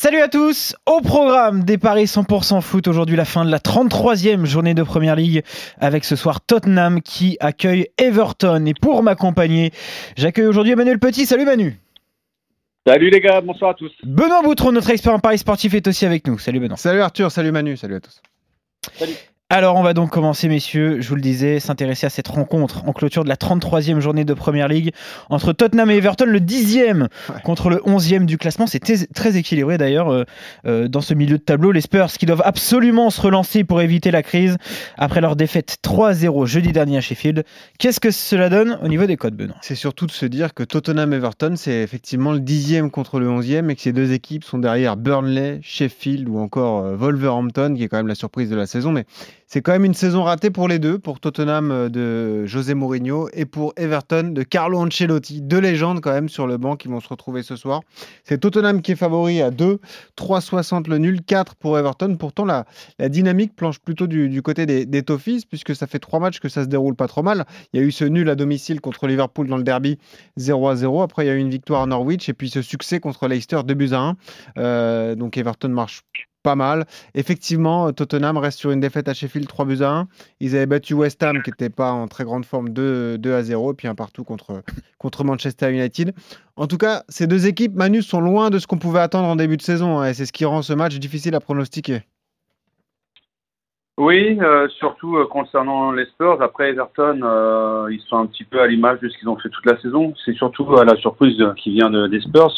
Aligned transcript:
Salut 0.00 0.20
à 0.20 0.28
tous, 0.28 0.76
au 0.86 1.00
programme 1.00 1.64
des 1.64 1.76
Paris 1.76 2.04
100% 2.04 2.60
foot, 2.60 2.86
aujourd'hui 2.86 3.16
la 3.16 3.24
fin 3.24 3.44
de 3.44 3.50
la 3.50 3.58
33e 3.58 4.44
journée 4.44 4.72
de 4.72 4.84
Première 4.84 5.16
Ligue 5.16 5.42
avec 5.80 6.04
ce 6.04 6.14
soir 6.14 6.40
Tottenham 6.40 7.02
qui 7.02 7.36
accueille 7.40 7.88
Everton. 7.98 8.64
Et 8.66 8.74
pour 8.74 9.02
m'accompagner, 9.02 9.72
j'accueille 10.16 10.46
aujourd'hui 10.46 10.74
Emmanuel 10.74 11.00
Petit. 11.00 11.26
Salut 11.26 11.44
Manu. 11.44 11.80
Salut 12.86 13.10
les 13.10 13.18
gars, 13.20 13.40
bonsoir 13.40 13.72
à 13.72 13.74
tous. 13.74 13.90
Benoît 14.04 14.42
Boutron, 14.42 14.70
notre 14.70 14.90
expert 14.90 15.14
en 15.14 15.18
Paris 15.18 15.38
sportif, 15.38 15.74
est 15.74 15.88
aussi 15.88 16.06
avec 16.06 16.28
nous. 16.28 16.38
Salut 16.38 16.60
Benoît. 16.60 16.76
Salut 16.76 17.00
Arthur, 17.00 17.32
salut 17.32 17.50
Manu, 17.50 17.76
salut 17.76 17.96
à 17.96 18.00
tous. 18.00 18.22
Salut. 18.94 19.14
Alors 19.50 19.76
on 19.76 19.82
va 19.82 19.94
donc 19.94 20.10
commencer 20.10 20.46
messieurs, 20.46 21.00
je 21.00 21.08
vous 21.08 21.14
le 21.14 21.22
disais, 21.22 21.58
s'intéresser 21.58 22.04
à 22.04 22.10
cette 22.10 22.28
rencontre 22.28 22.86
en 22.86 22.92
clôture 22.92 23.24
de 23.24 23.30
la 23.30 23.36
33e 23.36 23.98
journée 23.98 24.26
de 24.26 24.34
Première 24.34 24.68
Ligue 24.68 24.92
entre 25.30 25.54
Tottenham 25.54 25.90
et 25.90 25.96
Everton, 25.96 26.26
le 26.26 26.38
10e 26.38 27.04
Ouais. 27.30 27.40
contre 27.44 27.70
le 27.70 27.76
11e 27.78 28.26
du 28.26 28.36
classement. 28.36 28.66
C'était 28.66 29.06
très 29.14 29.38
équilibré 29.38 29.78
d'ailleurs 29.78 30.12
euh, 30.12 30.24
euh, 30.66 30.86
dans 30.88 31.00
ce 31.00 31.14
milieu 31.14 31.38
de 31.38 31.42
tableau. 31.42 31.72
Les 31.72 31.80
Spurs 31.80 32.08
qui 32.08 32.26
doivent 32.26 32.42
absolument 32.44 33.08
se 33.08 33.22
relancer 33.22 33.64
pour 33.64 33.80
éviter 33.80 34.10
la 34.10 34.22
crise 34.22 34.58
après 34.98 35.22
leur 35.22 35.34
défaite 35.34 35.78
3-0 35.82 36.44
jeudi 36.44 36.72
dernier 36.72 36.98
à 36.98 37.00
Sheffield. 37.00 37.42
Qu'est-ce 37.78 38.00
que 38.00 38.10
cela 38.10 38.50
donne 38.50 38.78
au 38.82 38.88
niveau 38.88 39.06
des 39.06 39.16
codes 39.16 39.34
Benoît? 39.34 39.56
C'est 39.62 39.76
surtout 39.76 40.04
de 40.04 40.12
se 40.12 40.26
dire 40.26 40.52
que 40.52 40.62
Tottenham-Everton, 40.62 41.54
c'est 41.56 41.80
effectivement 41.82 42.32
le 42.32 42.40
dixième 42.40 42.90
contre 42.90 43.18
le 43.18 43.30
onzième 43.30 43.70
et 43.70 43.76
que 43.76 43.80
ces 43.80 43.94
deux 43.94 44.12
équipes 44.12 44.44
sont 44.44 44.58
derrière 44.58 44.98
Burnley, 44.98 45.60
Sheffield 45.62 46.28
ou 46.28 46.38
encore 46.38 46.84
euh, 46.84 46.96
Wolverhampton, 46.96 47.72
qui 47.74 47.84
est 47.84 47.88
quand 47.88 47.96
même 47.96 48.08
la 48.08 48.14
surprise 48.14 48.50
de 48.50 48.56
la 48.56 48.66
saison. 48.66 48.92
Mais 48.92 49.06
c'est 49.48 49.62
quand 49.62 49.72
même 49.72 49.86
une 49.86 49.94
saison 49.94 50.24
ratée 50.24 50.50
pour 50.50 50.68
les 50.68 50.78
deux, 50.78 50.98
pour 50.98 51.20
Tottenham 51.20 51.70
euh, 51.70 51.88
de 51.88 52.44
José 52.44 52.74
Mourinho 52.74 53.30
et 53.32 53.46
pour 53.46 53.72
Everton 53.76 54.30
de 54.34 54.42
Carlo 54.42 54.78
Ancelotti. 54.78 55.40
Deux 55.40 55.58
légendes 55.58 56.02
quand 56.02 56.12
même 56.12 56.28
sur 56.28 56.46
le 56.46 56.58
banc 56.58 56.76
qui 56.76 56.88
vont 56.88 57.00
se 57.00 57.08
retrouver 57.08 57.42
ce 57.42 57.56
soir. 57.56 57.80
C'est 58.24 58.38
Tottenham 58.38 58.82
qui 58.82 58.92
est 58.92 58.96
favori 58.96 59.40
à 59.40 59.50
2, 59.50 59.80
3,60 60.18 60.90
le 60.90 60.98
nul, 60.98 61.22
4 61.22 61.54
pour 61.54 61.78
Everton. 61.78 62.14
Pourtant, 62.18 62.44
la, 62.44 62.66
dynamique 63.08 63.56
planche 63.56 63.78
plutôt 63.78 64.06
du, 64.06 64.42
côté 64.42 64.66
des, 64.66 64.84
des 64.84 65.02
puisque 65.48 65.74
ça 65.74 65.86
fait 65.86 65.98
trois 65.98 66.20
matchs 66.20 66.40
que 66.40 66.50
ça 66.50 66.62
se 66.62 66.68
déroule 66.68 66.94
pas 66.94 67.08
trop 67.08 67.22
mal. 67.22 67.46
Il 67.72 67.80
y 67.80 67.82
a 67.82 67.86
eu 67.86 67.90
ce 67.90 68.04
nul 68.04 68.28
à 68.28 68.34
domicile 68.34 68.82
contre 68.82 69.06
Liverpool 69.06 69.48
dans 69.48 69.56
le 69.56 69.62
derby 69.62 69.98
0 70.36 70.68
à 70.68 70.76
0. 70.76 71.00
Après, 71.00 71.24
il 71.24 71.28
y 71.28 71.30
a 71.30 71.34
eu 71.34 71.38
une 71.38 71.48
victoire 71.48 71.82
à 71.82 71.86
Norwich 71.86 72.28
et 72.28 72.34
puis 72.34 72.50
ce 72.50 72.60
succès 72.60 73.00
contre 73.00 73.26
Leicester 73.26 73.60
2 73.64 73.72
buts 73.72 73.92
à 73.92 74.00
1. 74.00 74.16
Euh, 74.58 75.14
donc 75.14 75.38
Everton 75.38 75.70
marche 75.70 76.02
pas 76.42 76.54
mal. 76.54 76.86
Effectivement, 77.14 77.92
Tottenham 77.92 78.36
reste 78.38 78.58
sur 78.58 78.70
une 78.70 78.80
défaite 78.80 79.08
à 79.08 79.14
Sheffield 79.14 79.48
3 79.48 79.64
buts 79.64 79.82
à 79.82 79.90
1. 79.90 80.08
Ils 80.40 80.56
avaient 80.56 80.66
battu 80.66 80.94
West 80.94 81.22
Ham 81.22 81.42
qui 81.42 81.50
n'était 81.50 81.70
pas 81.70 81.90
en 81.92 82.06
très 82.08 82.24
grande 82.24 82.44
forme 82.44 82.70
2, 82.70 83.18
2 83.18 83.34
à 83.34 83.42
0 83.42 83.72
et 83.72 83.74
puis 83.74 83.88
un 83.88 83.94
partout 83.94 84.24
contre, 84.24 84.62
contre 84.98 85.24
Manchester 85.24 85.70
United. 85.72 86.14
En 86.56 86.66
tout 86.66 86.78
cas, 86.78 87.02
ces 87.08 87.26
deux 87.26 87.46
équipes, 87.46 87.74
Manu, 87.74 88.02
sont 88.02 88.20
loin 88.20 88.50
de 88.50 88.58
ce 88.58 88.66
qu'on 88.66 88.78
pouvait 88.78 89.00
attendre 89.00 89.28
en 89.28 89.36
début 89.36 89.56
de 89.56 89.62
saison 89.62 89.98
hein, 89.98 90.08
et 90.08 90.14
c'est 90.14 90.26
ce 90.26 90.32
qui 90.32 90.44
rend 90.44 90.62
ce 90.62 90.72
match 90.72 90.96
difficile 90.98 91.34
à 91.34 91.40
pronostiquer. 91.40 92.02
Oui, 94.00 94.38
euh, 94.40 94.68
surtout 94.78 95.16
euh, 95.16 95.26
concernant 95.26 95.90
les 95.90 96.06
Spurs. 96.06 96.40
Après 96.40 96.70
Everton, 96.70 97.20
euh, 97.24 97.88
ils 97.90 98.00
sont 98.08 98.16
un 98.16 98.26
petit 98.26 98.44
peu 98.44 98.60
à 98.60 98.68
l'image 98.68 99.00
de 99.00 99.08
ce 99.08 99.18
qu'ils 99.18 99.28
ont 99.28 99.36
fait 99.38 99.48
toute 99.48 99.66
la 99.66 99.80
saison. 99.80 100.14
C'est 100.24 100.34
surtout 100.36 100.70
la 100.72 100.94
surprise 100.96 101.36
qui 101.56 101.72
vient 101.72 101.90
de- 101.90 102.06
des 102.06 102.20
Spurs. 102.20 102.52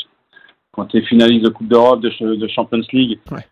Quand 0.72 0.84
tu 0.86 0.98
es 0.98 1.02
finaliste 1.02 1.44
de 1.44 1.48
Coupe 1.48 1.66
d'Europe, 1.68 2.00
de, 2.02 2.10
ch- 2.10 2.38
de 2.38 2.46
Champions 2.48 2.82
League, 2.92 3.18
Ouais. 3.32 3.44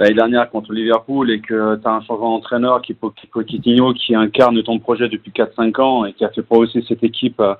L'année 0.00 0.14
dernière 0.14 0.50
contre 0.50 0.72
Liverpool, 0.72 1.30
et 1.30 1.40
que 1.40 1.76
tu 1.76 1.86
as 1.86 1.92
un 1.92 2.00
changement 2.00 2.30
d'entraîneur 2.30 2.80
qui 2.80 2.92
est 2.92 3.94
qui 3.94 4.14
incarne 4.14 4.62
ton 4.62 4.78
projet 4.78 5.08
depuis 5.08 5.30
4-5 5.30 5.80
ans 5.80 6.04
et 6.06 6.14
qui 6.14 6.24
a 6.24 6.30
fait 6.30 6.42
progresser 6.42 6.82
cette 6.88 7.04
équipe 7.04 7.38
euh, 7.40 7.54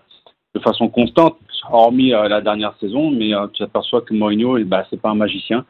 de 0.54 0.60
façon 0.60 0.88
constante, 0.88 1.36
hormis 1.70 2.14
euh, 2.14 2.28
la 2.28 2.40
dernière 2.40 2.74
saison. 2.80 3.10
Mais 3.10 3.34
euh, 3.34 3.46
tu 3.52 3.62
aperçois 3.62 4.00
que 4.00 4.14
Mourinho, 4.14 4.56
eh 4.56 4.64
ben, 4.64 4.82
c'est 4.88 5.00
pas 5.00 5.10
un 5.10 5.14
magicien. 5.14 5.66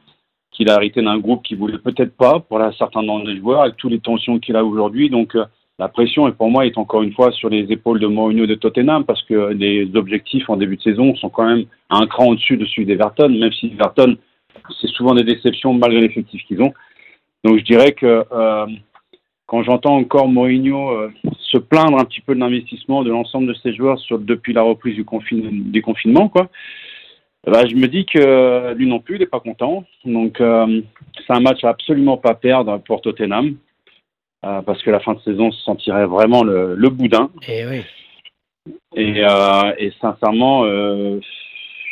qu'il 0.53 0.71
a 0.71 0.77
hérité 0.77 1.03
d'un 1.03 1.19
groupe 1.19 1.43
qui 1.43 1.57
voulait 1.57 1.79
peut-être 1.79 2.17
pas 2.17 2.39
pour 2.39 2.61
un 2.61 2.73
certain 2.73 3.03
nombre 3.03 3.25
de 3.25 3.35
joueurs 3.35 3.63
avec 3.63 3.77
toutes 3.77 3.91
les 3.91 4.01
tensions 4.01 4.39
qu'il 4.39 4.55
a 4.57 4.65
aujourd'hui. 4.65 5.11
Donc 5.11 5.37
la 5.79 5.89
pression, 5.89 6.31
pour 6.33 6.51
moi, 6.51 6.67
est 6.67 6.79
encore 6.79 7.03
une 7.03 7.13
fois 7.13 7.33
sur 7.33 7.49
les 7.49 7.73
épaules 7.73 7.99
de 7.99 8.07
Mourinho 8.07 8.47
de 8.47 8.55
Tottenham 8.55 9.05
parce 9.05 9.23
que 9.25 9.53
les 9.53 9.91
objectifs 9.95 10.49
en 10.49 10.57
début 10.57 10.77
de 10.77 10.83
saison 10.83 11.17
sont 11.17 11.31
quand 11.31 11.47
même 11.47 11.65
un 11.89 12.07
cran 12.07 12.27
au-dessus 12.29 12.57
de 12.57 12.67
celui 12.67 12.87
d'Everton, 12.87 13.29
même 13.29 13.53
si 13.53 13.73
Everton, 13.73 14.17
c'est 14.81 14.89
souvent 14.89 15.15
des 15.15 15.25
déceptions 15.25 15.73
malgré 15.75 16.01
l'effectif 16.01 16.43
qu'ils 16.47 16.63
ont. 16.63 16.73
Donc 17.45 17.59
je 17.59 17.65
dirais 17.65 17.93
que 17.93 18.25
euh, 18.33 18.67
quand 19.47 19.63
j'entends 19.63 19.97
encore 19.97 20.29
Mourinho 20.29 20.91
euh, 20.91 21.13
se 21.39 21.59
plaindre 21.59 21.99
un 21.99 22.05
petit 22.05 22.21
peu 22.21 22.35
de 22.35 22.41
l'investissement 22.41 23.03
de 23.03 23.11
l'ensemble 23.11 23.49
de 23.49 23.55
ses 23.55 23.75
joueurs 23.75 23.99
sur, 23.99 24.19
depuis 24.19 24.53
la 24.53 24.63
reprise 24.63 24.95
du, 24.95 25.05
confin- 25.05 25.71
du 25.71 25.83
confinement, 25.83 26.29
quoi, 26.29 26.49
bah, 27.47 27.67
je 27.67 27.75
me 27.75 27.89
dis 27.89 28.05
que 28.05 28.75
lui 28.75 28.87
non 28.87 29.01
plus, 29.01 29.17
il 29.17 29.21
n'est 29.21 29.27
pas 29.27 29.41
content. 29.41 29.85
Donc, 30.05 30.41
euh, 30.41 30.83
c'est 31.27 31.33
un 31.33 31.41
match 31.41 31.65
à 31.65 31.71
absolument 31.71 32.19
pas 32.19 32.35
perdre 32.35 32.79
pour 32.79 33.01
Tottenham. 33.01 33.57
parce 34.43 34.83
que 34.83 34.91
la 34.91 35.01
fin 35.01 35.15
de 35.15 35.21
saison 35.21 35.51
se 35.51 35.63
sentirait 35.63 36.07
vraiment 36.07 36.43
le, 36.43 36.75
le 36.75 36.89
boudin. 36.89 37.31
Eh 37.47 37.67
oui. 37.67 37.83
Et, 38.95 39.23
et 39.79 39.93
sincèrement, 40.01 40.65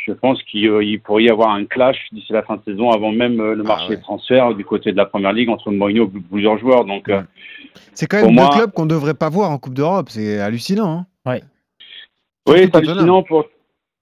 je 0.09 0.13
pense 0.15 0.43
qu'il 0.45 0.67
euh, 0.69 0.99
pourrait 1.05 1.25
y 1.25 1.31
avoir 1.31 1.51
un 1.51 1.65
clash 1.67 1.99
d'ici 2.13 2.33
la 2.33 2.43
fin 2.43 2.57
de 2.57 2.63
saison, 2.65 2.91
avant 2.91 3.13
même 3.13 3.39
euh, 3.41 3.55
le 3.55 3.63
Ah 3.67 3.69
marché 3.69 3.91
ouais. 3.91 3.97
des 3.97 4.03
transferts 4.03 4.55
du 4.55 4.65
côté 4.65 4.91
de 4.91 4.97
la 4.97 5.05
première 5.07 5.33
ligue 5.33 5.51
entre 5.51 5.71
Mourinho 5.71 6.05
et 6.07 6.21
plusieurs 6.31 6.59
joueurs. 6.59 6.85
Donc, 6.85 7.09
euh, 7.09 7.21
C'est 7.93 8.07
quand 8.07 8.17
même 8.17 8.29
deux 8.29 8.33
moi- 8.43 8.51
clubs 8.51 8.73
qu'on 8.73 8.85
ne 8.85 8.91
devrait 8.91 9.15
pas 9.15 9.29
voir 9.29 9.51
en 9.51 9.59
Coupe 9.59 9.75
d'Europe. 9.75 10.07
C'est 10.09 10.41
hallucinant. 10.41 11.05
hein. 11.27 11.39
Oui, 12.47 12.57
c'est 12.57 12.75
hallucinant 12.77 13.23
pour. 13.23 13.45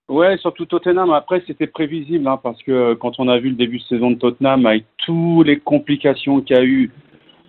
Ouais, 0.09 0.37
surtout 0.39 0.67
Tottenham. 0.67 1.11
Après, 1.11 1.43
c'était 1.49 1.67
prévisible, 1.67 2.29
hein, 2.29 2.39
parce 2.41 2.63
que 2.63 2.95
quand 2.95 3.19
on 3.19 3.27
a 3.29 3.39
vu 3.39 3.49
le 3.49 3.57
début 3.57 3.79
de 3.79 3.83
saison 3.85 4.13
de 4.13 4.17
Tottenham, 4.17 4.65
avec 4.65 4.85
toutes 5.05 5.45
les 5.47 5.59
complications 5.59 6.41
qu'il 6.41 6.57
y 6.57 6.59
a 6.61 6.65
eu 6.65 6.93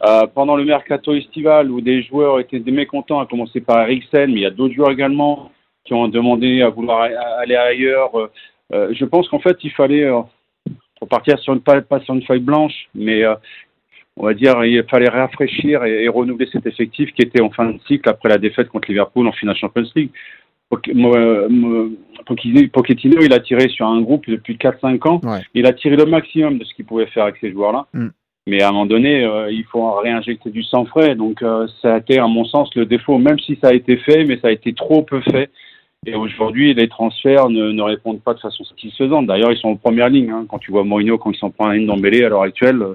euh, 0.08 0.26
pendant 0.34 0.56
le 0.56 0.66
mercato 0.66 1.14
estival, 1.14 1.70
où 1.70 1.82
des 1.82 2.02
joueurs 2.02 2.40
étaient 2.40 2.60
des 2.60 2.72
mécontents, 2.72 3.20
à 3.20 3.28
commencer 3.28 3.62
par 3.62 3.82
Eriksen, 3.82 4.32
mais 4.32 4.40
il 4.40 4.42
y 4.42 4.46
a 4.48 4.50
d'autres 4.50 4.74
joueurs 4.74 4.90
également 4.92 5.52
qui 5.88 5.94
ont 5.94 6.08
demandé 6.08 6.62
à 6.62 6.70
vouloir 6.70 7.10
aller 7.40 7.56
ailleurs. 7.56 8.16
Euh, 8.20 8.32
euh, 8.74 8.94
je 8.94 9.06
pense 9.06 9.28
qu'en 9.30 9.40
fait, 9.40 9.58
il 9.64 9.72
fallait 9.72 10.04
euh, 10.04 10.20
repartir 11.00 11.40
sur 11.40 11.54
une 11.54 11.62
pas, 11.62 11.82
sur 12.02 12.14
une 12.14 12.24
feuille 12.24 12.42
blanche, 12.42 12.90
mais 12.94 13.24
on 14.18 14.26
va 14.26 14.34
dire 14.34 14.64
il 14.66 14.84
fallait 14.90 15.10
rafraîchir 15.10 15.86
et, 15.86 16.04
et 16.04 16.08
renouveler 16.10 16.50
cet 16.52 16.66
effectif 16.66 17.12
qui 17.14 17.22
était 17.22 17.42
en 17.42 17.50
fin 17.50 17.66
de 17.66 17.80
cycle 17.88 18.10
après 18.10 18.30
la 18.30 18.38
défaite 18.38 18.68
contre 18.68 18.90
Liverpool 18.90 19.28
en 19.28 19.32
finale 19.32 19.56
Champions 19.56 19.90
League. 19.96 20.12
Pochettino, 20.70 22.68
Pochettino, 22.74 23.22
il 23.22 23.32
a 23.32 23.40
tiré 23.40 23.70
sur 23.70 23.88
un 23.88 24.02
groupe 24.02 24.28
depuis 24.28 24.56
4-5 24.56 25.08
ans. 25.08 25.22
Ouais. 25.24 25.40
Il 25.54 25.66
a 25.66 25.72
tiré 25.72 25.96
le 25.96 26.06
maximum 26.06 26.58
de 26.58 26.66
ce 26.66 26.74
qu'il 26.74 26.84
pouvait 26.84 27.06
faire 27.08 27.24
avec 27.24 27.38
ces 27.40 27.52
joueurs-là. 27.52 27.86
Mm. 27.94 28.10
Mais 28.48 28.62
à 28.62 28.70
un 28.70 28.72
moment 28.72 28.86
donné, 28.86 29.26
euh, 29.26 29.52
il 29.52 29.66
faut 29.66 29.92
réinjecter 29.98 30.50
du 30.50 30.64
sang 30.64 30.86
frais. 30.86 31.16
Donc, 31.16 31.42
euh, 31.42 31.68
ça 31.82 31.96
a 31.96 31.98
été, 31.98 32.18
à 32.18 32.28
mon 32.28 32.46
sens, 32.46 32.74
le 32.76 32.86
défaut, 32.86 33.18
même 33.18 33.38
si 33.40 33.60
ça 33.62 33.68
a 33.68 33.74
été 33.74 33.98
fait, 33.98 34.24
mais 34.24 34.40
ça 34.40 34.48
a 34.48 34.52
été 34.52 34.74
trop 34.74 35.04
peu 35.04 35.20
fait. 35.20 35.50
Et 36.08 36.16
aujourd'hui, 36.16 36.74
les 36.74 36.88
transferts 36.88 37.50
ne, 37.50 37.72
ne 37.72 37.82
répondent 37.82 38.22
pas 38.22 38.34
de 38.34 38.40
façon 38.40 38.64
satisfaisante. 38.64 39.28
D'ailleurs, 39.28 39.52
ils 39.52 39.58
sont 39.58 39.68
en 39.68 39.76
première 39.76 40.10
ligne. 40.10 40.32
hein. 40.32 40.46
Quand 40.50 40.58
tu 40.58 40.72
vois 40.72 40.84
Mourinho, 40.86 41.18
quand 41.18 41.32
il 41.32 41.38
s'en 41.38 41.50
prend 41.52 41.68
à 41.68 41.76
une 41.76 41.86
d'Embélé 41.86 42.24
à 42.24 42.30
l'heure 42.30 42.44
actuelle, 42.44 42.82
euh, 42.82 42.94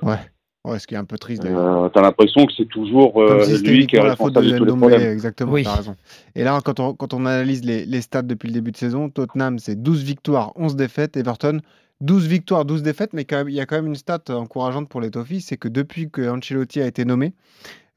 Ouais, 0.64 0.78
ce 0.78 0.86
qui 0.86 0.94
est 0.94 0.98
un 0.98 1.04
peu 1.04 1.18
triste 1.18 1.42
d'ailleurs. 1.42 1.84
euh, 1.84 1.88
t'as 1.88 2.02
l'impression 2.02 2.46
que 2.46 2.52
c'est 2.56 2.68
toujours 2.68 3.20
euh, 3.20 3.42
si 3.42 3.58
lui 3.64 3.86
qui 3.88 3.96
est 3.96 3.98
faute 3.98 4.32
de 4.32 4.38
responsable 4.38 4.46
de 4.46 4.58
tous 4.58 4.64
les 4.64 4.70
Ndombele, 4.70 4.90
problèmes. 4.90 5.12
exactement, 5.12 5.52
Oui. 5.52 5.64
t'as 5.64 5.74
raison. 5.74 5.96
Et 6.36 6.44
là, 6.44 6.60
quand 6.64 6.78
on, 6.78 6.94
quand 6.94 7.12
on 7.14 7.26
analyse 7.26 7.64
les, 7.64 7.84
les 7.84 8.00
stats 8.00 8.22
depuis 8.22 8.46
le 8.46 8.54
début 8.54 8.70
de 8.70 8.76
saison, 8.76 9.10
Tottenham, 9.10 9.58
c'est 9.58 9.74
12 9.82 10.04
victoires, 10.04 10.52
11 10.54 10.76
défaites. 10.76 11.16
Everton, 11.16 11.58
12 12.02 12.26
victoires, 12.26 12.64
12 12.64 12.82
défaites. 12.82 13.12
Mais 13.14 13.22
il 13.22 13.54
y 13.54 13.60
a 13.60 13.66
quand 13.66 13.76
même 13.76 13.86
une 13.86 13.94
stat 13.94 14.22
encourageante 14.28 14.88
pour 14.88 15.00
les 15.00 15.10
Toffees, 15.10 15.40
c'est 15.40 15.56
que 15.56 15.68
depuis 15.68 16.10
que 16.10 16.28
Ancelotti 16.28 16.80
a 16.82 16.86
été 16.86 17.04
nommé, 17.04 17.32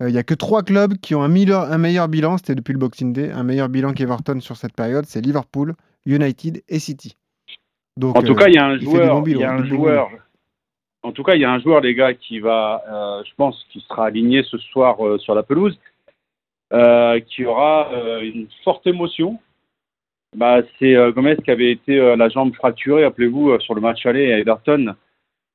euh, 0.01 0.09
il 0.09 0.13
n'y 0.13 0.17
a 0.17 0.23
que 0.23 0.33
trois 0.33 0.63
clubs 0.63 0.95
qui 0.97 1.16
ont 1.16 1.23
un, 1.23 1.27
meilleur- 1.27 1.71
un 1.71 1.77
meilleur 1.77 2.07
bilan, 2.07 2.38
c'était 2.38 2.55
depuis 2.55 2.73
le 2.73 2.79
Boxing 2.79 3.13
Day, 3.13 3.31
un 3.31 3.44
meilleur 3.44 3.69
bilan 3.69 3.94
qu'Everton 3.94 4.39
sur 4.39 4.57
cette 4.57 4.73
période, 4.73 5.05
c'est 5.05 5.21
Liverpool, 5.21 5.75
United 6.05 6.63
et 6.69 6.79
City. 6.79 7.15
Donc, 7.97 8.17
En 8.17 8.21
tout 8.21 8.33
euh, 8.33 8.35
cas, 8.35 8.47
il 8.47 8.55
y 8.55 8.57
a 8.57 8.65
un 8.65 8.77
joueur, 8.77 9.15
bon 9.15 9.21
bilan, 9.21 9.39
il 9.39 9.41
y 9.41 9.45
a 9.45 9.53
un 9.53 9.61
du 9.61 9.69
bon 9.69 9.75
joueur. 9.77 10.09
En 11.03 11.11
tout 11.11 11.23
cas, 11.23 11.35
il 11.35 11.41
y 11.41 11.45
a 11.45 11.51
un 11.51 11.59
joueur, 11.59 11.81
les 11.81 11.94
gars, 11.94 12.13
qui 12.13 12.39
va, 12.39 12.83
euh, 12.89 13.24
je 13.25 13.31
pense, 13.35 13.65
qui 13.71 13.80
sera 13.81 14.07
aligné 14.07 14.44
ce 14.44 14.57
soir 14.57 14.97
sur 15.19 15.35
la 15.35 15.44
pelouse, 15.44 15.80
qui 16.71 17.45
aura 17.45 17.89
une 18.21 18.47
forte 18.63 18.85
émotion. 18.88 19.39
Bah, 20.35 20.57
c'est 20.79 20.95
euh, 20.95 21.11
Gomez 21.11 21.37
qui 21.43 21.49
avait 21.51 21.71
été 21.71 21.97
euh, 21.99 22.15
la 22.15 22.29
jambe 22.29 22.53
fracturée, 22.55 23.03
appelez-vous, 23.05 23.51
euh, 23.51 23.59
sur 23.59 23.73
le 23.75 23.81
match 23.81 24.05
aller 24.05 24.33
à 24.33 24.39
Everton. 24.39 24.93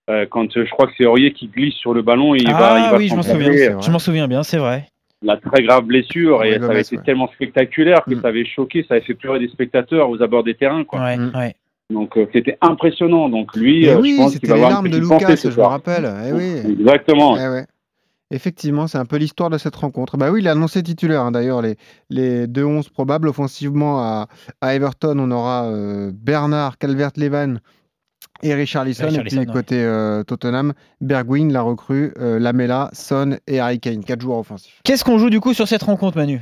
Euh, 0.08 0.26
quand 0.28 0.56
euh, 0.56 0.64
je 0.64 0.70
crois 0.70 0.86
que 0.86 0.92
c'est 0.96 1.04
Aurier 1.06 1.32
qui 1.32 1.46
glisse 1.48 1.74
sur 1.74 1.92
le 1.94 2.02
ballon, 2.02 2.34
et 2.34 2.38
il 2.38 2.50
va, 2.50 2.78
il 2.78 2.84
Ah 2.86 2.90
va 2.92 2.96
oui, 2.98 3.08
je 3.08 3.14
m'en 3.14 3.22
souviens. 3.22 3.80
Je 3.80 3.90
m'en 3.90 3.98
souviens 3.98 4.26
bien, 4.26 4.42
c'est 4.42 4.58
vrai. 4.58 4.86
la 5.22 5.36
très 5.36 5.62
grave 5.62 5.84
blessure 5.84 6.38
Ouais, 6.38 6.52
et 6.52 6.58
ça 6.58 6.64
avait 6.64 6.80
été 6.80 6.96
ouais. 6.96 7.02
tellement 7.04 7.28
spectaculaire 7.34 8.02
que 8.04 8.14
Mm. 8.14 8.20
ça 8.22 8.28
avait 8.28 8.44
choqué, 8.46 8.84
ça 8.88 8.94
avait 8.94 9.04
fait 9.04 9.12
pleurer 9.14 9.38
des 9.38 9.48
spectateurs 9.48 10.08
aux 10.08 10.22
abords 10.22 10.44
des 10.44 10.54
terrains. 10.54 10.82
Quoi. 10.84 11.00
Ouais, 11.00 11.16
Mm. 11.18 11.32
ouais. 11.36 11.54
Donc 11.90 12.16
euh, 12.16 12.26
c'était 12.32 12.56
impressionnant. 12.62 13.28
Donc 13.28 13.54
lui, 13.54 13.86
oui, 13.94 14.12
je 14.12 14.16
pense 14.16 14.30
qu'il 14.30 14.40
c'était 14.40 14.48
va 14.58 14.66
avoir 14.68 14.84
une 14.86 14.90
de 14.90 14.96
petite 14.98 15.02
Lucas, 15.12 15.18
pensée 15.26 15.36
ce 15.36 15.50
je 15.50 15.58
me 15.58 15.62
rappelle. 15.66 16.10
Eh 16.26 16.32
oui. 16.32 16.72
Exactement. 16.78 17.36
Eh 17.36 17.48
ouais. 17.48 17.64
Effectivement, 18.32 18.86
c'est 18.86 18.98
un 18.98 19.06
peu 19.06 19.16
l'histoire 19.16 19.50
de 19.50 19.58
cette 19.58 19.74
rencontre. 19.74 20.16
Bah 20.16 20.30
oui, 20.30 20.40
il 20.40 20.48
a 20.48 20.52
annoncé 20.52 20.82
titulaire 20.82 21.22
hein, 21.22 21.32
d'ailleurs 21.32 21.62
les, 21.62 21.76
les 22.10 22.46
deux 22.46 22.64
11 22.64 22.88
probables 22.90 23.26
offensivement 23.28 24.00
à, 24.00 24.28
à 24.60 24.74
Everton. 24.74 25.16
On 25.18 25.30
aura 25.32 25.64
euh, 25.66 26.12
Bernard 26.14 26.78
Calvert-Levin 26.78 27.56
et 28.42 28.54
Richarlison. 28.54 29.06
Et 29.06 29.08
puis 29.08 29.18
Richarlison, 29.22 29.52
côté 29.52 29.82
euh, 29.84 30.22
Tottenham, 30.22 30.74
Bergwijn, 31.00 31.52
la 31.52 31.62
recrue, 31.62 32.12
euh, 32.20 32.38
Lamela, 32.38 32.88
Son 32.92 33.36
et 33.48 33.58
Harry 33.58 33.80
Kane. 33.80 34.04
Quatre 34.04 34.20
joueurs 34.20 34.38
offensifs. 34.38 34.80
Qu'est-ce 34.84 35.04
qu'on 35.04 35.18
joue 35.18 35.30
du 35.30 35.40
coup 35.40 35.52
sur 35.52 35.66
cette 35.66 35.82
rencontre, 35.82 36.16
Manu? 36.16 36.40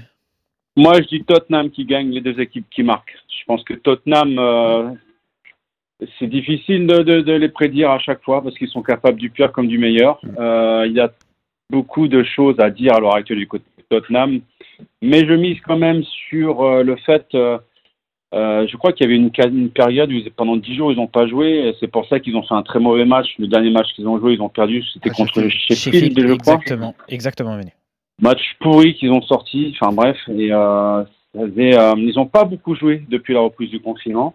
Moi, 0.76 1.00
je 1.00 1.08
dis 1.08 1.24
Tottenham 1.24 1.70
qui 1.70 1.86
gagne 1.86 2.10
les 2.10 2.20
deux 2.20 2.38
équipes 2.38 2.66
qui 2.70 2.82
marquent. 2.82 3.16
Je 3.30 3.44
pense 3.46 3.64
que 3.64 3.72
Tottenham, 3.74 4.38
euh, 4.38 4.90
c'est 6.18 6.28
difficile 6.28 6.86
de, 6.86 6.98
de- 7.02 7.20
de 7.22 7.32
les 7.32 7.48
prédire 7.48 7.90
à 7.90 7.98
chaque 7.98 8.22
fois 8.22 8.42
parce 8.42 8.56
qu'ils 8.58 8.68
sont 8.68 8.82
capables 8.82 9.18
du 9.18 9.30
pire 9.30 9.50
comme 9.52 9.66
du 9.68 9.78
meilleur. 9.78 10.20
Euh, 10.38 10.84
Il 10.86 10.92
y 10.92 11.00
a 11.00 11.10
beaucoup 11.70 12.08
de 12.08 12.22
choses 12.22 12.56
à 12.58 12.70
dire 12.70 12.94
à 12.94 13.00
l'heure 13.00 13.14
actuelle 13.14 13.38
du 13.38 13.48
côté 13.48 13.64
de 13.76 13.82
Tottenham, 13.88 14.40
mais 15.02 15.26
je 15.26 15.34
mise 15.34 15.58
quand 15.66 15.78
même 15.78 16.02
sur 16.28 16.62
euh, 16.62 16.82
le 16.82 16.96
fait. 16.96 17.26
euh, 17.34 17.58
euh, 18.34 18.66
je 18.68 18.76
crois 18.76 18.92
qu'il 18.92 19.06
y 19.06 19.08
avait 19.08 19.16
une, 19.16 19.70
période 19.70 20.12
où 20.12 20.16
pendant 20.36 20.56
10 20.56 20.74
jours 20.74 20.92
ils 20.92 20.96
n'ont 20.96 21.06
pas 21.06 21.26
joué. 21.26 21.68
et 21.68 21.76
C'est 21.80 21.88
pour 21.88 22.06
ça 22.08 22.20
qu'ils 22.20 22.36
ont 22.36 22.42
fait 22.42 22.54
un 22.54 22.62
très 22.62 22.78
mauvais 22.78 23.06
match. 23.06 23.28
Le 23.38 23.46
dernier 23.46 23.70
match 23.70 23.88
qu'ils 23.94 24.06
ont 24.06 24.18
joué, 24.18 24.34
ils 24.34 24.42
ont 24.42 24.50
perdu. 24.50 24.84
C'était 24.92 25.10
Ah, 25.10 25.14
contre 25.14 25.48
Sheffield. 25.48 25.78
Sheffield, 25.78 26.28
je 26.28 26.34
crois. 26.34 26.54
exactement, 26.54 26.94
exactement. 27.08 27.58
Match 28.20 28.42
pourri 28.60 28.94
qu'ils 28.94 29.12
ont 29.12 29.22
sorti, 29.22 29.74
enfin 29.80 29.92
bref, 29.92 30.16
et 30.28 30.52
euh, 30.52 31.04
ils 31.34 32.12
n'ont 32.16 32.26
pas 32.26 32.44
beaucoup 32.44 32.74
joué 32.74 33.02
depuis 33.08 33.32
la 33.32 33.40
reprise 33.40 33.70
du 33.70 33.80
confinement, 33.80 34.34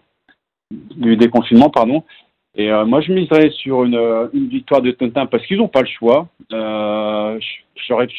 du 0.72 1.18
déconfinement, 1.18 1.70
pardon. 1.70 2.04
Et 2.56 2.72
euh, 2.72 2.86
moi, 2.86 3.02
je 3.02 3.12
miserais 3.12 3.50
sur 3.50 3.84
une, 3.84 3.96
euh, 3.96 4.28
une 4.34 4.48
victoire 4.48 4.82
de 4.82 4.92
Tottenham 4.92 5.28
parce 5.28 5.46
qu'ils 5.48 5.58
n'ont 5.58 5.68
pas 5.68 5.82
le 5.82 5.88
choix. 5.88 6.28
Euh, 6.52 7.40
je- 7.40 7.64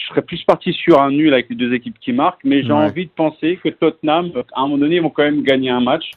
serais 0.08 0.22
plus 0.22 0.42
parti 0.44 0.72
sur 0.72 1.00
un 1.00 1.10
nul 1.10 1.32
avec 1.32 1.48
les 1.48 1.54
deux 1.56 1.72
équipes 1.72 1.98
qui 2.00 2.12
marquent, 2.12 2.42
mais 2.44 2.62
j'ai 2.62 2.72
Ouais. 2.72 2.74
envie 2.84 3.06
de 3.06 3.10
penser 3.10 3.58
que 3.62 3.68
Tottenham, 3.68 4.32
à 4.54 4.60
un 4.60 4.62
moment 4.64 4.78
donné, 4.78 4.96
ils 4.96 5.02
vont 5.02 5.10
quand 5.10 5.22
même 5.22 5.42
gagner 5.42 5.70
un 5.70 5.80
match 5.80 6.10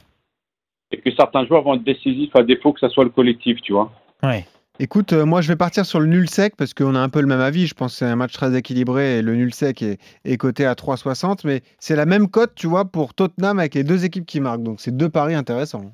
et 0.90 0.98
que 0.98 1.10
certains 1.14 1.46
joueurs 1.46 1.62
vont 1.62 1.74
être 1.74 1.84
décisifs 1.84 2.34
à 2.34 2.42
défaut 2.42 2.72
que 2.72 2.80
ça 2.80 2.88
soit 2.88 3.04
le 3.04 3.10
collectif, 3.10 3.60
tu 3.62 3.72
vois. 3.72 3.90
Ouais. 4.22 4.44
Écoute, 4.80 5.12
euh, 5.12 5.24
moi 5.24 5.40
je 5.40 5.48
vais 5.48 5.56
partir 5.56 5.84
sur 5.86 5.98
le 5.98 6.06
nul 6.06 6.28
sec 6.28 6.54
parce 6.56 6.72
qu'on 6.74 6.94
a 6.94 7.00
un 7.00 7.08
peu 7.08 7.20
le 7.20 7.26
même 7.26 7.40
avis. 7.40 7.66
Je 7.66 7.74
pense 7.74 7.92
que 7.92 7.98
c'est 7.98 8.04
un 8.04 8.14
match 8.16 8.32
très 8.32 8.56
équilibré 8.56 9.18
et 9.18 9.22
le 9.22 9.34
nul 9.34 9.52
sec 9.54 9.82
est, 9.82 9.98
est 10.24 10.36
coté 10.36 10.66
à 10.66 10.74
3,60. 10.74 11.44
Mais 11.44 11.62
c'est 11.78 11.96
la 11.96 12.06
même 12.06 12.28
cote, 12.28 12.52
tu 12.54 12.66
vois, 12.68 12.84
pour 12.84 13.14
Tottenham 13.14 13.58
avec 13.58 13.74
les 13.74 13.82
deux 13.84 14.04
équipes 14.04 14.26
qui 14.26 14.40
marquent. 14.40 14.62
Donc 14.62 14.80
c'est 14.80 14.96
deux 14.96 15.08
paris 15.08 15.34
intéressants. 15.34 15.92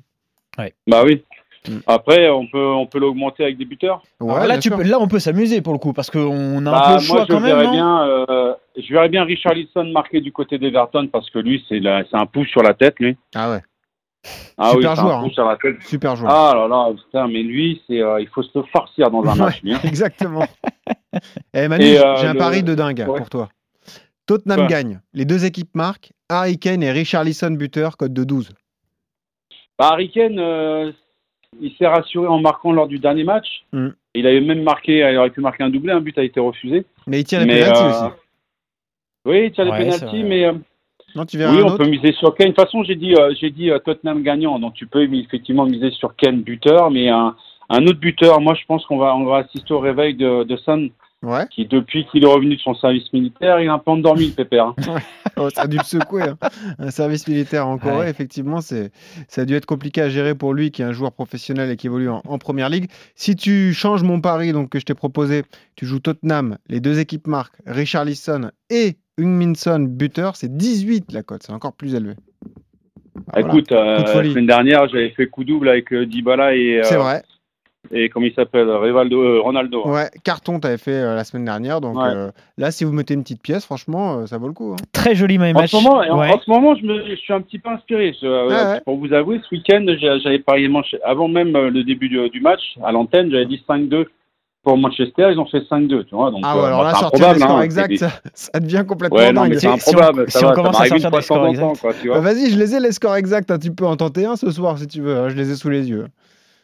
Bah 0.87 1.03
oui. 1.03 1.23
Mm. 1.69 1.79
Après, 1.87 2.29
on 2.29 2.47
peut, 2.47 2.65
on 2.67 2.85
peut 2.85 2.99
l'augmenter 2.99 3.43
avec 3.43 3.57
des 3.57 3.65
buteurs. 3.65 4.01
Ouais, 4.19 4.47
là, 4.47 4.57
tu 4.57 4.69
peux, 4.69 4.83
là, 4.83 4.97
on 4.99 5.07
peut 5.07 5.19
s'amuser 5.19 5.61
pour 5.61 5.73
le 5.73 5.79
coup 5.79 5.93
parce 5.93 6.09
qu'on 6.09 6.65
a 6.65 6.69
un 6.69 6.71
Bah, 6.71 6.83
peu 6.87 6.93
le 6.95 6.99
choix 6.99 7.15
moi, 7.17 7.25
je 7.27 7.33
quand 7.33 7.39
même. 7.39 7.57
verrais 7.57 7.71
bien, 7.71 8.07
euh, 8.07 8.53
je 8.77 8.93
verrais 8.93 9.09
bien 9.09 9.23
Richarlison 9.23 9.83
marquer 9.85 10.21
du 10.21 10.31
côté 10.31 10.57
d'Everton 10.57 11.07
parce 11.11 11.29
que 11.29 11.39
lui, 11.39 11.63
c'est 11.69 11.81
un 12.13 12.25
pouce 12.25 12.47
sur 12.49 12.61
la 12.63 12.73
tête, 12.73 12.95
lui. 12.99 13.17
Ah 13.35 13.51
ouais, 13.51 13.61
Ah 14.57 14.71
Super 14.71 14.91
oui, 14.91 14.95
joueur, 14.97 15.15
un 15.15 15.19
hein. 15.19 15.23
pouce 15.23 15.33
sur 15.33 15.45
la 15.45 15.55
tête. 15.57 15.75
super 15.83 16.15
joueur. 16.15 16.31
Ah 16.31 16.53
là 16.55 16.67
là, 16.67 16.91
putain, 16.93 17.27
mais 17.27 17.43
lui, 17.43 17.81
c'est, 17.87 18.01
euh, 18.01 18.19
il 18.21 18.27
faut 18.27 18.43
se 18.43 18.61
farcir 18.73 19.09
dans 19.11 19.23
un 19.23 19.35
match. 19.35 19.61
hein. 19.67 19.79
Exactement. 19.83 20.45
Eh 21.53 21.69
Manu, 21.69 21.85
euh, 21.85 22.15
j'ai 22.17 22.27
un 22.27 22.33
le- 22.33 22.39
pari 22.39 22.61
de 22.61 22.75
dingue 22.75 23.05
Ouais. 23.07 23.17
pour 23.17 23.29
toi. 23.29 23.47
Tottenham 24.27 24.67
gagne. 24.67 24.99
Les 25.13 25.23
deux 25.23 25.45
équipes 25.45 25.73
marquent. 25.73 26.11
Harry 26.29 26.57
Kane 26.59 26.83
et 26.83 26.91
Richarlison 26.91 27.51
buteur, 27.51 27.95
cote 27.95 28.11
de 28.11 28.23
12. 28.25 28.49
Bah, 29.79 29.89
Harry 29.91 30.09
Kane, 30.11 30.39
euh, 30.39 30.91
il 31.61 31.71
s'est 31.77 31.87
rassuré 31.87 32.27
en 32.27 32.39
marquant 32.39 32.71
lors 32.71 32.87
du 32.87 32.99
dernier 32.99 33.23
match. 33.23 33.47
Mm. 33.73 33.89
Il 34.15 34.27
avait 34.27 34.41
même 34.41 34.63
marqué, 34.63 34.99
il 35.11 35.17
aurait 35.17 35.29
pu 35.29 35.41
marquer 35.41 35.63
un 35.63 35.69
doublé, 35.69 35.91
un 35.93 35.99
but 36.01 36.17
a 36.17 36.23
été 36.23 36.39
refusé. 36.39 36.85
Mais 37.07 37.19
il 37.21 37.23
tire 37.25 37.39
les 37.41 37.45
Mais, 37.45 37.59
pénaltys 37.59 37.81
euh, 37.83 37.89
aussi. 37.89 38.15
Oui, 39.25 39.51
il 39.57 39.63
les 39.63 39.71
Ouais, 39.71 39.77
c'est 39.91 39.99
pénaltys, 39.99 40.05
vrai. 40.05 40.23
mais 40.23 40.45
euh, 40.45 40.53
Non, 41.15 41.25
tu 41.25 41.37
oui, 41.37 41.43
on 41.45 41.67
autre 41.67 41.77
peut 41.77 41.87
miser 41.89 42.11
sur 42.13 42.33
Kane. 42.35 42.49
De 42.49 42.53
toute 42.53 42.63
façon, 42.65 42.83
j'ai 42.83 42.95
dit, 42.95 43.15
euh, 43.15 43.33
j'ai 43.39 43.49
dit 43.49 43.71
euh, 43.71 43.79
Tottenham 43.79 44.21
gagnant, 44.23 44.59
donc 44.59 44.73
tu 44.73 44.85
peux 44.87 45.03
effectivement 45.03 45.65
miser 45.65 45.91
sur 45.91 46.15
Kane 46.15 46.41
buteur, 46.41 46.91
mais 46.91 47.09
un, 47.09 47.35
un 47.69 47.85
autre 47.87 47.99
buteur, 47.99 48.39
moi 48.41 48.53
je 48.53 48.63
pense 48.67 48.85
qu'on 48.85 48.97
va, 48.97 49.15
on 49.15 49.25
va 49.25 49.37
assister 49.37 49.73
au 49.73 49.79
réveil 49.79 50.13
de, 50.15 50.43
de 50.43 50.55
Son, 50.57 50.89
Ouais. 51.23 51.47
qui 51.49 51.65
depuis 51.65 52.05
qu'il 52.05 52.23
est 52.23 52.27
revenu 52.27 52.55
de 52.55 52.61
son 52.61 52.75
service 52.75 53.11
militaire, 53.11 53.59
il 53.59 53.67
a 53.67 53.73
un 53.73 53.79
peu 53.79 53.89
endormi 53.89 54.27
le 54.27 54.33
pépère. 54.33 54.67
hein. 54.67 54.75
Oh, 55.37 55.49
ça 55.53 55.63
a 55.63 55.67
dû 55.67 55.77
le 55.77 55.83
secouer. 55.83 56.23
hein. 56.23 56.37
Un 56.79 56.91
service 56.91 57.27
militaire 57.27 57.67
en 57.67 57.77
Corée, 57.77 58.05
Ouais. 58.05 58.09
effectivement, 58.09 58.61
c'est, 58.61 58.91
ça 59.27 59.41
a 59.41 59.45
dû 59.45 59.53
être 59.55 59.65
compliqué 59.65 60.01
à 60.01 60.09
gérer 60.09 60.33
pour 60.35 60.53
lui, 60.53 60.71
qui 60.71 60.81
est 60.81 60.85
un 60.85 60.93
joueur 60.93 61.11
professionnel 61.11 61.69
et 61.71 61.75
qui 61.75 61.87
évolue 61.87 62.09
en, 62.09 62.21
en 62.25 62.37
première 62.37 62.69
ligue. 62.69 62.89
Si 63.15 63.35
tu 63.35 63.73
changes 63.73 64.03
mon 64.03 64.21
pari 64.21 64.53
donc, 64.53 64.69
que 64.69 64.79
je 64.79 64.85
t'ai 64.85 64.93
proposé, 64.93 65.43
tu 65.75 65.85
joues 65.85 65.99
Tottenham, 65.99 66.57
les 66.69 66.79
deux 66.79 66.99
équipes 66.99 67.27
marquent, 67.27 67.57
Richarlison 67.65 68.51
et 68.69 68.95
Minson 69.17 69.79
buteur, 69.89 70.35
c'est 70.35 70.55
18 70.55 71.11
la 71.11 71.23
cote, 71.23 71.43
c'est 71.43 71.53
encore 71.53 71.73
plus 71.73 71.95
élevé. 71.95 72.15
Ah, 73.33 73.39
voilà. 73.41 73.47
Écoute, 73.47 73.71
euh, 73.71 73.97
la 73.97 74.23
semaine 74.23 74.45
dernière, 74.45 74.87
j'avais 74.89 75.09
fait 75.11 75.27
coup 75.27 75.43
double 75.43 75.69
avec 75.69 75.91
euh, 75.93 76.05
Dybala 76.05 76.55
et, 76.55 76.79
euh, 76.79 76.83
c'est 76.83 76.97
vrai. 76.97 77.23
Et 77.91 78.09
comment 78.09 78.25
il 78.25 78.33
s'appelle, 78.33 78.69
Rivaldo, 78.69 79.21
euh, 79.21 79.39
Ronaldo. 79.41 79.83
hein. 79.85 79.91
Ouais, 79.91 80.09
carton, 80.23 80.59
t'avais 80.59 80.77
fait 80.77 80.91
euh, 80.93 81.15
la 81.15 81.23
semaine 81.23 81.45
dernière. 81.45 81.81
Donc 81.81 81.95
Ouais. 81.97 82.03
euh, 82.07 82.31
là, 82.57 82.71
si 82.71 82.83
vous 82.83 82.91
mettez 82.91 83.13
une 83.13 83.23
petite 83.23 83.41
pièce, 83.41 83.65
franchement, 83.65 84.19
euh, 84.19 84.25
ça 84.25 84.37
vaut 84.37 84.47
le 84.47 84.53
coup. 84.53 84.73
hein. 84.73 84.83
Très 84.93 85.15
joli 85.15 85.37
En 85.37 85.53
match. 85.53 85.71
ce 85.71 85.75
moment, 85.77 85.97
en- 85.97 86.19
Ouais. 86.19 86.31
en 86.33 86.39
ce 86.39 86.49
moment, 86.49 86.75
je, 86.75 86.85
me, 86.85 87.05
je 87.09 87.15
suis 87.15 87.33
un 87.33 87.41
petit 87.41 87.59
peu 87.59 87.69
inspiré. 87.69 88.13
Je- 88.21 88.25
euh, 88.27 88.47
Ouais, 88.47 88.73
ouais. 88.73 88.81
Pour 88.85 88.97
vous 88.97 89.13
avouer, 89.13 89.39
ce 89.49 89.55
week-end, 89.55 89.85
j'avais 90.23 90.39
parié 90.39 90.67
Manche- 90.67 90.95
avant 91.03 91.27
même 91.27 91.55
euh, 91.55 91.69
le 91.69 91.83
début 91.83 92.09
du, 92.09 92.29
du 92.29 92.41
match 92.41 92.61
à 92.83 92.91
l'antenne, 92.91 93.29
j'avais 93.31 93.45
dit 93.45 93.63
5-2 93.67 94.05
pour 94.63 94.77
Manchester. 94.79 95.29
Ils 95.31 95.39
ont 95.39 95.45
fait 95.45 95.61
5-2, 95.69 96.05
tu 96.05 96.15
vois. 96.15 96.31
Donc, 96.31 96.39
Ah 96.43 96.55
euh, 96.55 96.59
ouais, 96.61 96.65
alors 96.67 96.79
bon, 96.79 96.83
là, 96.85 96.91
c'est 96.95 96.99
sortir 97.01 97.19
des 97.19 97.25
improbable, 97.25 97.39
scores 97.43 97.57
hein, 97.57 97.61
exacts, 97.61 97.97
ça, 97.97 98.09
ça 98.33 98.59
devient 98.59 98.83
complètement 98.87 99.17
Ouais, 99.19 99.31
non, 99.31 99.41
dingue. 99.43 99.53
c'est 99.53 99.59
Si- 99.59 99.79
si 99.79 99.95
on- 99.95 99.99
improbable. 99.99 100.25
si 100.31 100.31
ça 100.31 100.39
on 100.39 100.41
va, 100.41 100.49
ça 100.49 100.55
commence 100.55 100.81
à 100.81 100.85
sortir 100.87 101.11
des 101.11 101.21
scores 101.21 101.41
en 101.41 101.47
exacts. 101.49 102.07
Bah. 102.07 102.19
Vas-y, 102.19 102.49
je 102.49 102.57
les 102.57 102.75
ai 102.75 102.79
les 102.79 102.91
scores 102.91 103.15
exacts. 103.15 103.51
hein, 103.51 103.59
Tu 103.59 103.71
peux 103.71 103.85
en 103.85 103.95
tenter 103.95 104.25
un 104.25 104.35
ce 104.37 104.49
soir 104.49 104.77
si 104.79 104.87
tu 104.87 105.01
veux. 105.01 105.15
hein, 105.17 105.29
Je 105.29 105.35
les 105.35 105.51
ai 105.51 105.55
sous 105.55 105.69
les 105.69 105.87
yeux. 105.89 106.07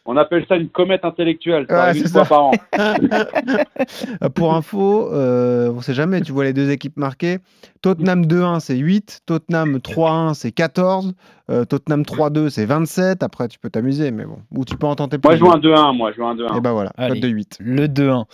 On 0.04 0.16
appelle 0.16 0.44
ça 0.48 0.56
une 0.56 0.68
comète 0.68 1.04
intellectuelle. 1.04 1.66
Ouais, 1.70 1.96
une 1.96 2.08
fois 2.08 2.24
par 2.24 2.46
an. 2.46 2.50
Pour 4.34 4.54
info, 4.54 5.12
euh, 5.12 5.70
on 5.70 5.80
sait 5.80 5.94
jamais, 5.94 6.20
tu 6.22 6.32
vois 6.32 6.44
les 6.44 6.52
deux 6.52 6.70
équipes 6.70 6.96
marquées. 6.96 7.38
Tottenham 7.82 8.24
2-1, 8.26 8.60
c'est 8.60 8.76
8. 8.76 9.20
Tottenham 9.26 9.78
3-1, 9.78 10.34
c'est 10.34 10.52
14. 10.52 11.14
Euh, 11.50 11.64
Tottenham 11.64 12.02
3-2, 12.02 12.48
c'est 12.48 12.64
27. 12.64 13.22
Après, 13.24 13.48
tu 13.48 13.58
peux 13.58 13.68
t'amuser, 13.68 14.12
mais 14.12 14.24
bon. 14.24 14.38
Ou 14.54 14.64
tu 14.64 14.76
peux 14.76 14.86
en 14.86 14.94
tenter 14.94 15.18
plus. 15.18 15.26
Moi, 15.28 15.34
je 15.34 15.40
joue 15.40 15.50
un 15.50 15.58
2-1, 15.58 15.96
moi, 15.96 16.10
je 16.12 16.16
joue 16.16 16.24
un 16.26 16.36
2-1. 16.36 16.56
Et 16.56 16.60
bah 16.60 16.72
voilà, 16.72 16.92
Allez. 16.96 17.18
de 17.20 17.28
8. 17.28 17.58
Le 17.60 17.88
2-1. 17.88 18.24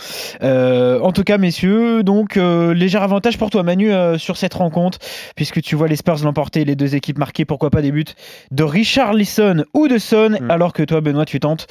Euh, 0.42 1.00
en 1.00 1.12
tout 1.12 1.24
cas, 1.24 1.38
messieurs, 1.38 2.02
donc 2.02 2.36
euh, 2.36 2.74
léger 2.74 2.98
avantage 2.98 3.38
pour 3.38 3.48
toi, 3.50 3.62
Manu, 3.62 3.90
euh, 3.90 4.18
sur 4.18 4.36
cette 4.36 4.54
rencontre, 4.54 4.98
puisque 5.34 5.62
tu 5.62 5.74
vois 5.74 5.88
les 5.88 5.96
Spurs 5.96 6.22
l'emporter, 6.22 6.64
les 6.66 6.76
deux 6.76 6.94
équipes 6.94 7.18
marquées, 7.18 7.46
pourquoi 7.46 7.70
pas 7.70 7.80
des 7.82 7.90
buts 7.90 8.04
de 8.50 8.62
Richard 8.62 9.14
Lisson 9.14 9.64
ou 9.74 9.88
de 9.88 9.96
Son, 9.98 10.36
Mm. 10.40 10.50
alors 10.50 10.72
que 10.74 10.82
toi, 10.82 11.00
Benoît, 11.00 11.24
tu 11.24 11.40
tentes 11.40 11.66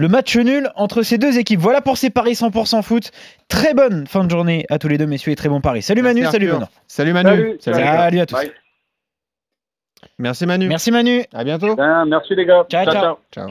le 0.00 0.08
match 0.08 0.34
nul 0.34 0.70
entre 0.76 1.02
ces 1.02 1.18
deux 1.18 1.38
équipes. 1.38 1.60
Voilà 1.60 1.82
pour 1.82 1.98
ces 1.98 2.08
paris 2.08 2.32
100% 2.32 2.82
foot. 2.82 3.10
Très 3.48 3.74
bonne 3.74 4.06
fin 4.06 4.24
de 4.24 4.30
journée 4.30 4.64
à 4.70 4.78
tous 4.78 4.88
les 4.88 4.96
deux, 4.96 5.06
messieurs, 5.06 5.32
et 5.32 5.36
très 5.36 5.50
bon 5.50 5.60
pari. 5.60 5.82
Salut 5.82 6.00
Manu, 6.00 6.24
salut. 6.24 6.48
Benoît. 6.48 6.70
Salut 6.86 7.12
Manu. 7.12 7.28
Salut, 7.28 7.58
Salut. 7.60 7.76
salut. 7.76 7.86
Salut 7.86 8.20
à 8.20 8.26
tous. 8.26 8.34
Bye. 8.34 8.52
Merci 10.18 10.46
Manu. 10.46 10.68
Merci 10.68 10.90
Manu. 10.90 11.24
À 11.34 11.44
bientôt. 11.44 11.76
Bien, 11.76 12.06
merci 12.06 12.34
les 12.34 12.46
gars. 12.46 12.64
Ciao, 12.70 12.86
ciao. 12.86 13.18
Ciao. 13.30 13.50